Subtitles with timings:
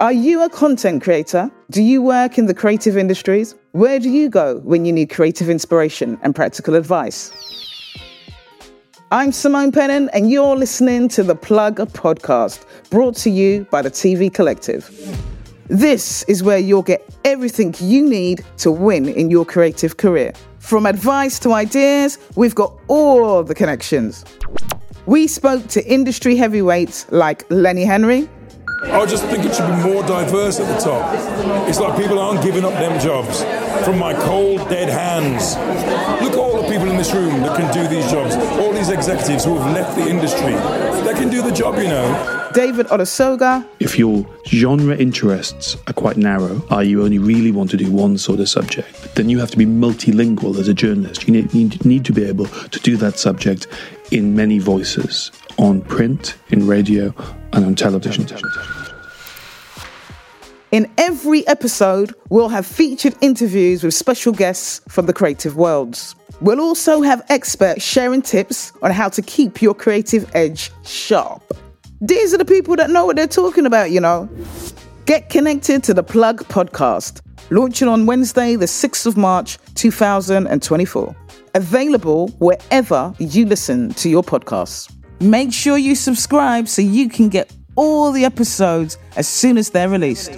[0.00, 1.50] Are you a content creator?
[1.72, 3.56] Do you work in the creative industries?
[3.72, 7.32] Where do you go when you need creative inspiration and practical advice?
[9.10, 13.82] I'm Simone Pennant, and you're listening to the Plug a Podcast, brought to you by
[13.82, 14.88] the TV Collective.
[15.66, 20.32] This is where you'll get everything you need to win in your creative career.
[20.60, 24.24] From advice to ideas, we've got all the connections.
[25.06, 28.28] We spoke to industry heavyweights like Lenny Henry,
[28.80, 31.12] I just think it should be more diverse at the top.
[31.68, 33.42] It's like people aren't giving up them jobs
[33.84, 35.56] from my cold, dead hands.
[36.22, 38.36] Look at all the people in this room that can do these jobs.
[38.58, 40.54] All these executives who have left the industry.
[41.04, 42.50] They can do the job, you know.
[42.54, 43.66] David Olusoga.
[43.80, 48.16] If your genre interests are quite narrow, i.e., you only really want to do one
[48.16, 51.26] sort of subject, then you have to be multilingual as a journalist.
[51.26, 53.66] You need, need, need to be able to do that subject
[54.12, 57.12] in many voices on print, in radio,
[57.52, 58.26] and on television.
[60.70, 66.14] In every episode, we'll have featured interviews with special guests from the creative worlds.
[66.42, 71.42] We'll also have experts sharing tips on how to keep your creative edge sharp.
[72.02, 74.28] These are the people that know what they're talking about, you know.
[75.06, 81.16] Get connected to the Plug podcast, launching on Wednesday, the 6th of March, 2024.
[81.54, 84.92] Available wherever you listen to your podcasts.
[85.22, 89.88] Make sure you subscribe so you can get all the episodes as soon as they're
[89.88, 90.32] released.